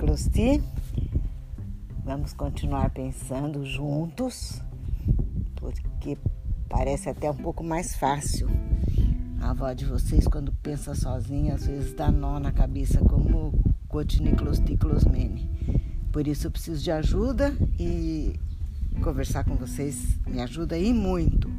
[0.00, 0.62] Closti.
[2.02, 4.58] Vamos continuar pensando juntos,
[5.56, 6.16] porque
[6.70, 8.48] parece até um pouco mais fácil.
[9.42, 13.52] A avó de vocês, quando pensa sozinha, às vezes dá nó na cabeça, como
[13.88, 15.50] Cotiniclosti Closmene.
[16.10, 18.40] Por isso eu preciso de ajuda e
[19.02, 21.50] conversar com vocês me ajuda aí muito,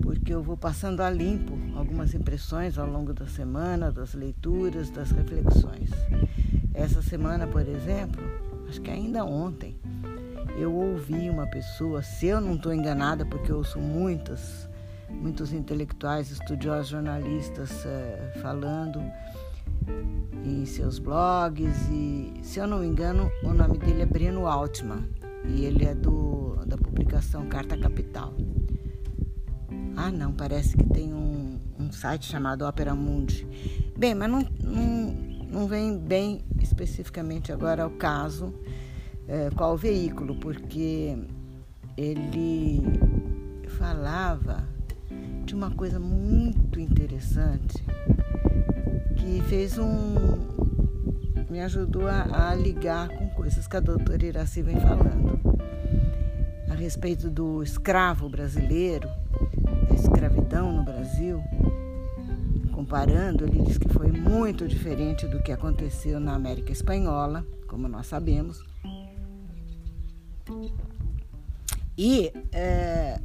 [0.00, 5.10] porque eu vou passando a limpo algumas impressões ao longo da semana, das leituras, das
[5.10, 5.90] reflexões.
[6.76, 8.22] Essa semana, por exemplo,
[8.68, 9.80] acho que ainda ontem,
[10.58, 14.68] eu ouvi uma pessoa, se eu não estou enganada, porque eu ouço muitas,
[15.08, 19.02] muitos intelectuais, estudiosos, jornalistas é, falando
[20.44, 25.08] em seus blogs e, se eu não me engano, o nome dele é Breno Altman
[25.46, 28.34] e ele é do, da publicação Carta Capital.
[29.96, 33.46] Ah, não, parece que tem um, um site chamado Opera Mundi.
[33.96, 38.52] Bem, mas não, não não vem bem especificamente agora ao caso
[39.28, 41.16] é, qual veículo, porque
[41.96, 42.82] ele
[43.78, 44.64] falava
[45.44, 47.82] de uma coisa muito interessante
[49.16, 50.14] que fez um.
[51.48, 55.40] me ajudou a, a ligar com coisas que a doutora Iraci vem falando
[56.68, 59.08] a respeito do escravo brasileiro,
[59.88, 61.42] da escravidão no Brasil
[62.86, 68.06] Comparando, ele diz que foi muito diferente do que aconteceu na América Espanhola, como nós
[68.06, 68.64] sabemos.
[71.98, 73.20] E é,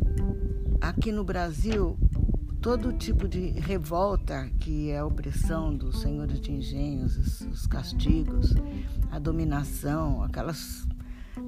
[0.81, 1.95] aqui no Brasil,
[2.59, 8.55] todo tipo de revolta, que é a opressão dos senhores de engenhos, os, os castigos,
[9.11, 10.87] a dominação, aquelas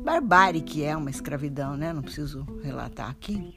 [0.03, 1.91] barbárie que é uma escravidão, né?
[1.91, 3.56] Não preciso relatar aqui.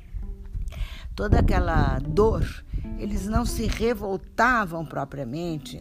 [1.15, 2.65] Toda aquela dor
[2.99, 5.81] eles não se revoltavam propriamente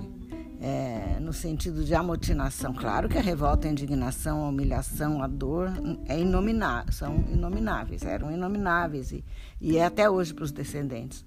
[0.59, 2.73] é, no sentido de amotinação.
[2.73, 5.71] Claro que a revolta, a indignação, a humilhação, a dor
[6.07, 9.23] é inominável, são inomináveis, eram inomináveis e,
[9.59, 11.25] e é até hoje para os descendentes.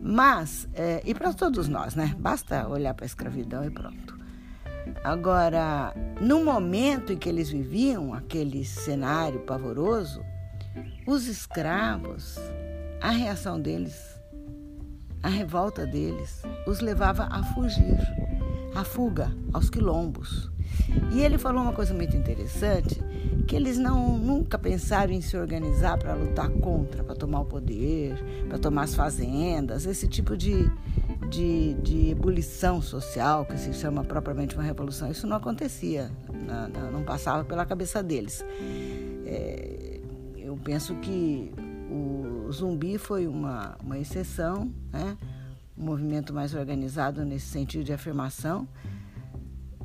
[0.00, 2.14] Mas, é, e para todos nós, né?
[2.18, 4.16] Basta olhar para a escravidão e pronto.
[5.04, 10.24] Agora, no momento em que eles viviam aquele cenário pavoroso,
[11.06, 12.38] os escravos,
[13.00, 14.07] a reação deles
[15.22, 17.98] a revolta deles os levava a fugir,
[18.74, 20.50] a fuga aos quilombos.
[21.12, 23.00] E ele falou uma coisa muito interessante,
[23.46, 28.22] que eles não nunca pensaram em se organizar para lutar contra, para tomar o poder,
[28.48, 30.70] para tomar as fazendas, esse tipo de,
[31.30, 35.10] de, de, ebulição social que se chama propriamente uma revolução.
[35.10, 36.10] Isso não acontecia,
[36.92, 38.44] não, passava pela cabeça deles.
[39.26, 40.00] É,
[40.36, 41.52] eu penso que
[41.90, 45.16] o zumbi foi uma, uma exceção, né?
[45.76, 48.66] um movimento mais organizado nesse sentido de afirmação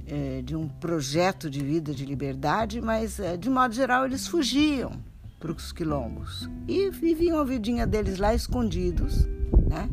[0.05, 4.91] é, de um projeto de vida de liberdade, mas é, de modo geral eles fugiam
[5.39, 9.25] para os quilombos e viviam a vidinha deles lá escondidos,
[9.67, 9.89] né?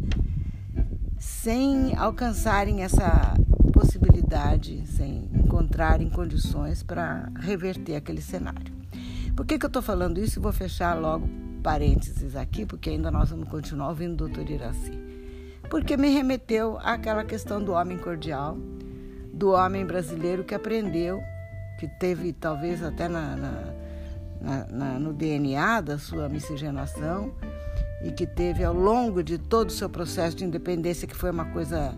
[1.18, 3.34] sem alcançarem essa
[3.72, 8.72] possibilidade, sem encontrarem condições para reverter aquele cenário.
[9.36, 11.28] Por que, que eu estou falando isso e vou fechar logo
[11.60, 14.98] parênteses aqui, porque ainda nós vamos continuar ouvindo o doutor Iraci.
[15.68, 18.56] Porque me remeteu àquela questão do homem cordial,
[19.32, 21.22] do homem brasileiro que aprendeu,
[21.78, 23.36] que teve talvez até na,
[24.40, 27.32] na, na, no DNA da sua miscigenação,
[28.02, 31.44] e que teve ao longo de todo o seu processo de independência, que foi uma
[31.46, 31.94] coisa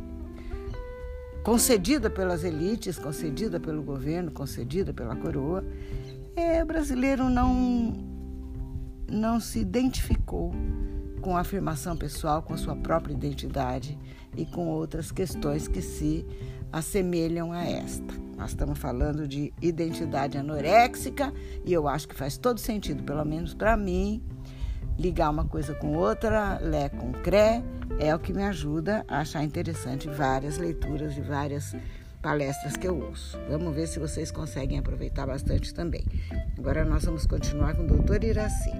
[1.42, 5.64] concedida pelas elites, concedida pelo governo, concedida pela coroa,
[6.36, 8.11] é, o brasileiro não
[9.12, 10.52] não se identificou
[11.20, 13.98] com a afirmação pessoal, com a sua própria identidade
[14.36, 16.26] e com outras questões que se
[16.72, 18.14] assemelham a esta.
[18.36, 21.32] Nós estamos falando de identidade anoréxica
[21.64, 24.20] e eu acho que faz todo sentido, pelo menos para mim,
[24.98, 27.62] ligar uma coisa com outra, lé com cré,
[28.00, 31.76] é o que me ajuda a achar interessante várias leituras de várias
[32.20, 33.38] palestras que eu ouço.
[33.48, 36.04] Vamos ver se vocês conseguem aproveitar bastante também.
[36.58, 38.72] Agora nós vamos continuar com o doutor Iraci.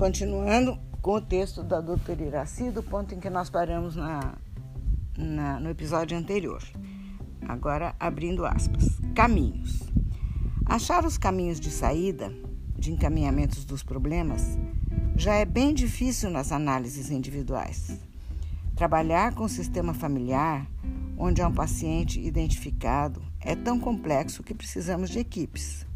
[0.00, 4.34] Continuando com o texto da doutora Iraci, do ponto em que nós paramos na,
[5.16, 6.62] na, no episódio anterior.
[7.46, 8.98] Agora, abrindo aspas.
[9.14, 9.80] Caminhos.
[10.64, 12.32] Achar os caminhos de saída,
[12.78, 14.58] de encaminhamentos dos problemas,
[15.16, 18.00] já é bem difícil nas análises individuais.
[18.74, 20.66] Trabalhar com o sistema familiar,
[21.18, 25.86] onde há um paciente identificado, é tão complexo que precisamos de equipes.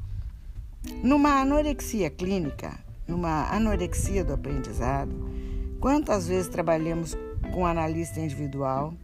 [1.02, 5.14] Numa anorexia clínica, numa anorexia do aprendizado,
[5.80, 7.16] quantas vezes trabalhamos
[7.52, 8.94] com analista individual,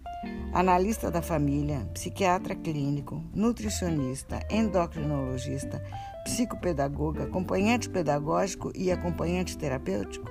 [0.53, 5.83] analista da família, psiquiatra clínico, nutricionista, endocrinologista,
[6.25, 10.29] psicopedagoga, acompanhante pedagógico e acompanhante terapêutico?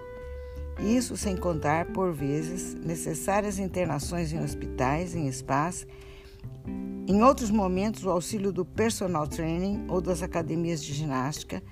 [0.80, 5.86] Isso sem contar, por vezes, necessárias internações em hospitais, em spas,
[7.10, 11.64] em outros momentos, o auxílio do personal training ou das academias de ginástica,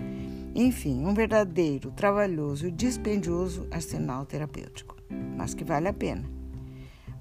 [0.55, 4.97] enfim, um verdadeiro, trabalhoso e dispendioso arsenal terapêutico,
[5.37, 6.23] mas que vale a pena.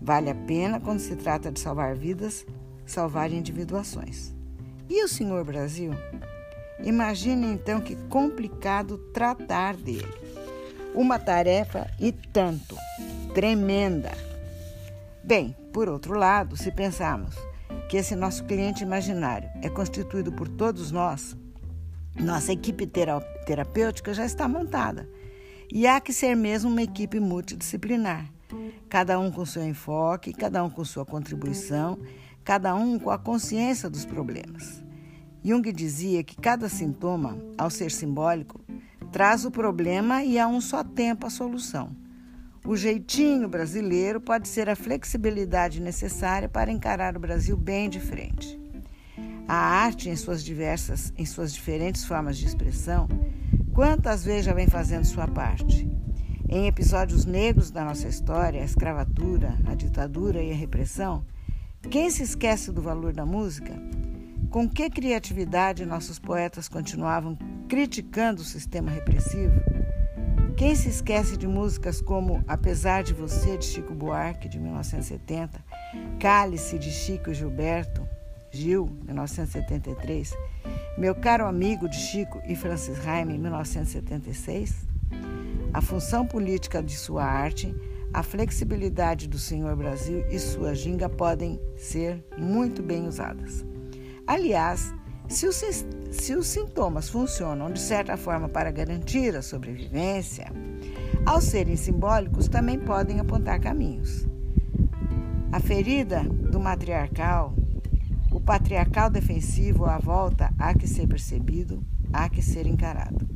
[0.00, 2.46] Vale a pena quando se trata de salvar vidas,
[2.86, 4.34] salvar individuações.
[4.88, 5.90] E o senhor Brasil?
[6.82, 10.08] Imagine então que complicado tratar dele.
[10.94, 12.74] Uma tarefa e tanto,
[13.34, 14.12] tremenda.
[15.22, 17.34] Bem, por outro lado, se pensarmos
[17.90, 21.36] que esse nosso cliente imaginário é constituído por todos nós,
[22.18, 25.06] nossa equipe terapêutica já está montada.
[25.70, 28.24] E há que ser mesmo uma equipe multidisciplinar,
[28.88, 31.98] cada um com seu enfoque, cada um com sua contribuição,
[32.42, 34.82] cada um com a consciência dos problemas.
[35.44, 38.64] Jung dizia que cada sintoma, ao ser simbólico,
[39.12, 42.05] traz o problema e a um só tempo a solução.
[42.66, 48.58] O jeitinho brasileiro pode ser a flexibilidade necessária para encarar o Brasil bem de frente.
[49.46, 53.06] A arte, em suas diversas, em suas diferentes formas de expressão,
[53.72, 55.88] quantas vezes já vem fazendo sua parte?
[56.48, 61.24] Em episódios negros da nossa história, a escravatura, a ditadura e a repressão,
[61.88, 63.80] quem se esquece do valor da música?
[64.50, 69.75] Com que criatividade nossos poetas continuavam criticando o sistema repressivo?
[70.56, 75.62] Quem se esquece de músicas como Apesar de Você, de Chico Buarque, de 1970,
[76.18, 78.08] Cálice, de Chico Gilberto,
[78.50, 80.32] Gil, 1973,
[80.96, 84.88] Meu Caro Amigo, de Chico e Francis Raime, 1976?
[85.74, 87.76] A função política de sua arte,
[88.14, 93.62] a flexibilidade do Senhor Brasil e sua ginga podem ser muito bem usadas.
[94.26, 94.90] Aliás,
[95.28, 95.56] se os,
[96.12, 100.52] se os sintomas funcionam de certa forma para garantir a sobrevivência,
[101.24, 104.26] ao serem simbólicos, também podem apontar caminhos.
[105.50, 107.54] A ferida do matriarcal,
[108.30, 111.82] o patriarcal defensivo à volta há que ser percebido,
[112.12, 113.26] há que ser encarado.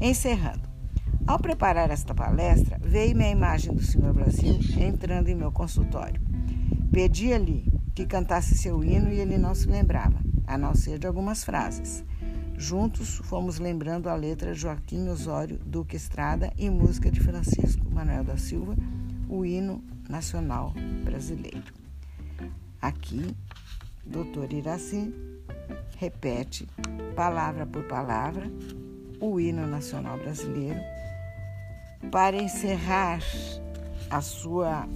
[0.00, 0.68] Encerrando,
[1.26, 6.20] ao preparar esta palestra, veio-me a imagem do Senhor Brasil entrando em meu consultório.
[6.90, 11.44] Pedi-lhe que cantasse seu hino e ele não se lembrava a não ser de algumas
[11.44, 12.04] frases.
[12.56, 18.36] Juntos fomos lembrando a letra Joaquim Osório Duque Estrada e música de Francisco Manuel da
[18.36, 18.76] Silva,
[19.28, 20.72] o hino nacional
[21.04, 21.72] brasileiro.
[22.80, 23.36] Aqui,
[24.04, 25.12] doutor Iraci
[25.96, 26.68] repete,
[27.14, 28.50] palavra por palavra,
[29.20, 30.80] o hino nacional brasileiro
[32.10, 33.20] para encerrar
[34.10, 34.88] a sua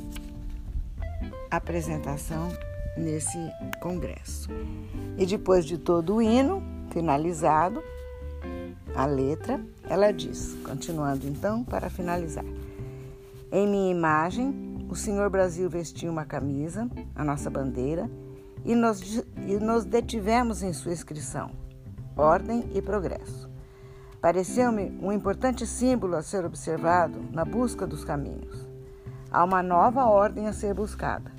[1.50, 2.48] apresentação
[2.96, 3.38] nesse
[3.80, 4.48] congresso.
[5.18, 7.82] E depois de todo o hino finalizado,
[8.94, 12.44] a letra, ela diz, continuando então para finalizar:
[13.52, 18.10] Em minha imagem, o Senhor Brasil vestiu uma camisa, a nossa bandeira,
[18.64, 19.00] e nos,
[19.46, 21.50] e nos detivemos em sua inscrição:
[22.16, 23.50] ordem e progresso.
[24.20, 28.66] Pareceu-me um importante símbolo a ser observado na busca dos caminhos.
[29.30, 31.35] Há uma nova ordem a ser buscada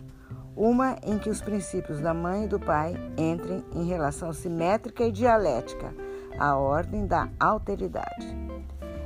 [0.58, 5.12] uma em que os princípios da mãe e do pai entrem em relação simétrica e
[5.12, 5.94] dialética
[6.40, 8.36] à ordem da alteridade.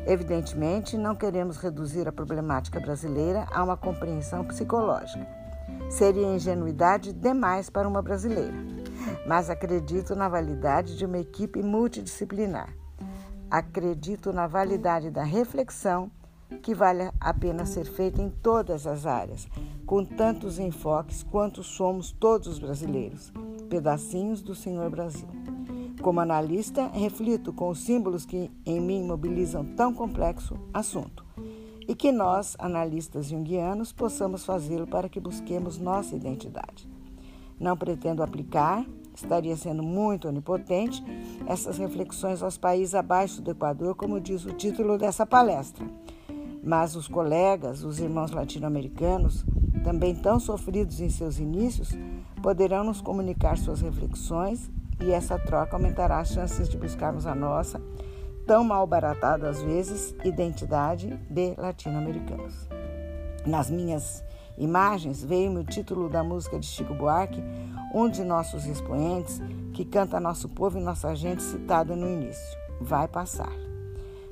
[0.07, 5.27] Evidentemente, não queremos reduzir a problemática brasileira a uma compreensão psicológica.
[5.89, 8.55] Seria ingenuidade demais para uma brasileira,
[9.27, 12.69] mas acredito na validade de uma equipe multidisciplinar.
[13.49, 16.09] Acredito na validade da reflexão
[16.61, 19.47] que vale a pena ser feita em todas as áreas,
[19.85, 23.31] com tantos enfoques quanto somos todos os brasileiros,
[23.69, 25.27] pedacinhos do Senhor Brasil.
[26.01, 31.25] Como analista, reflito com os símbolos que em mim mobilizam tão complexo assunto
[31.87, 36.89] e que nós, analistas junguianos, possamos fazê-lo para que busquemos nossa identidade.
[37.59, 41.03] Não pretendo aplicar, estaria sendo muito onipotente,
[41.45, 45.85] essas reflexões aos países abaixo do Equador, como diz o título dessa palestra
[46.63, 49.45] mas os colegas, os irmãos latino-americanos,
[49.83, 51.89] também tão sofridos em seus inícios,
[52.41, 57.81] poderão nos comunicar suas reflexões e essa troca aumentará as chances de buscarmos a nossa,
[58.45, 62.67] tão mal baratada às vezes, identidade de latino-americanos.
[63.45, 64.23] Nas minhas
[64.57, 67.43] imagens veio-me o título da música de Chico Buarque,
[67.93, 69.41] um de nossos expoentes,
[69.73, 72.57] que canta Nosso Povo e Nossa Gente, citada no início.
[72.79, 73.70] Vai passar.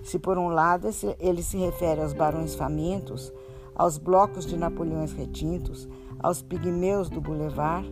[0.04, 0.90] Se por um lado
[1.20, 3.34] ele se refere aos barões famintos,
[3.76, 5.88] aos blocos de Napoleões retintos,
[6.20, 7.90] aos pigmeus do Boulevard.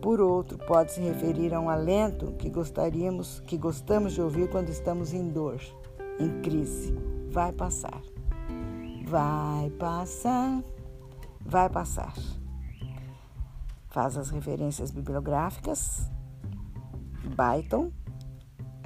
[0.00, 4.68] Por outro, pode se referir a um alento que gostaríamos, que gostamos de ouvir quando
[4.68, 5.60] estamos em dor,
[6.18, 6.94] em crise.
[7.28, 8.00] Vai passar.
[9.04, 10.62] Vai passar.
[11.40, 12.14] Vai passar.
[13.88, 16.10] Faz as referências bibliográficas.
[17.24, 17.90] Byton,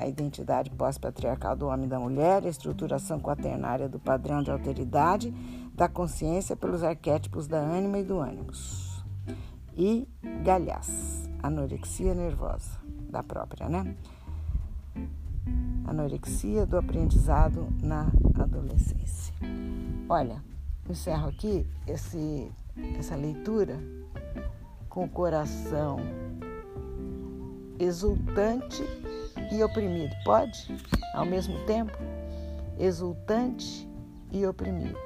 [0.00, 5.30] a identidade pós-patriarcal do homem e da mulher, a estruturação quaternária do padrão de alteridade
[5.74, 9.04] da consciência pelos arquétipos da ânima e do ânimos.
[9.76, 10.08] E
[10.42, 12.80] Galhaz, anorexia nervosa,
[13.10, 13.94] da própria, né?
[15.86, 19.34] Anorexia do aprendizado na adolescência.
[20.08, 20.42] Olha,
[20.88, 22.50] encerro aqui esse,
[22.98, 23.78] essa leitura
[24.88, 25.98] com o coração
[27.78, 28.82] exultante
[29.52, 30.14] e oprimido.
[30.24, 30.76] Pode,
[31.14, 31.96] ao mesmo tempo,
[32.78, 33.88] exultante
[34.32, 34.98] e oprimido.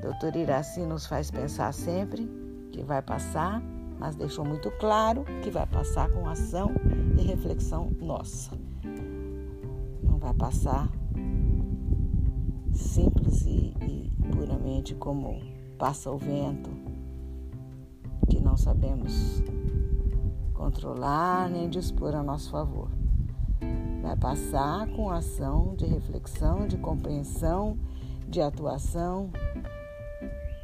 [0.00, 2.28] Doutor Iraci nos faz pensar sempre
[2.72, 3.62] que vai passar,
[3.98, 6.72] mas deixou muito claro que vai passar com ação
[7.16, 8.50] e reflexão nossa.
[10.02, 10.88] Não vai passar
[12.72, 15.40] simples e, e puramente como
[15.78, 16.70] passa o vento,
[18.28, 19.42] que não sabemos
[20.62, 22.88] controlar nem dispor a nosso favor.
[24.00, 27.76] Vai passar com ação de reflexão, de compreensão,
[28.28, 29.32] de atuação,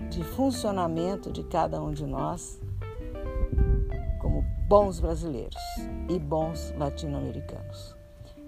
[0.08, 2.60] de funcionamento de cada um de nós
[4.20, 5.60] como bons brasileiros
[6.08, 7.96] e bons latino-americanos.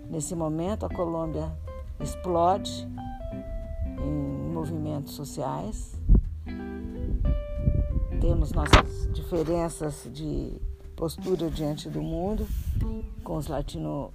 [0.09, 1.53] Nesse momento, a Colômbia
[1.99, 2.89] explode
[3.99, 6.01] em movimentos sociais.
[8.21, 10.70] Temos nossas diferenças de
[11.01, 12.47] postura diante do mundo
[13.25, 14.13] com os latino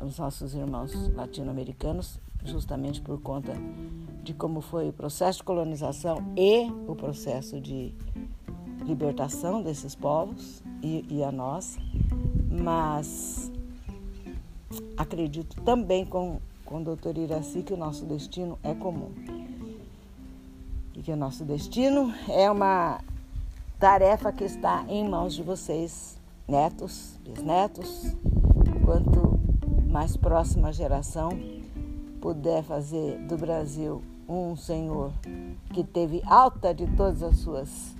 [0.00, 3.52] os nossos irmãos latino-americanos, justamente por conta
[4.24, 7.92] de como foi o processo de colonização e o processo de
[8.86, 11.78] libertação desses povos e, e a nossa,
[12.50, 13.52] mas
[14.96, 19.12] acredito também com, com o doutor Iraci que o nosso destino é comum.
[20.94, 23.00] E que o nosso destino é uma
[23.78, 26.18] tarefa que está em mãos de vocês,
[26.48, 28.16] netos, bisnetos,
[28.84, 29.38] quanto
[29.90, 31.30] mais próxima geração
[32.20, 35.12] puder fazer do Brasil um senhor
[35.72, 37.94] que teve alta de todas as suas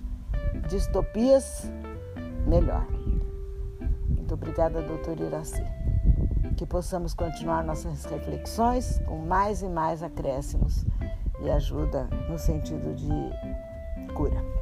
[0.68, 1.71] distopias,
[2.47, 2.87] melhor.
[4.09, 5.62] Muito obrigada, doutor Iraci.
[6.56, 10.87] Que possamos continuar nossas reflexões com mais e mais acréscimos
[11.42, 14.56] e ajuda no sentido de cura.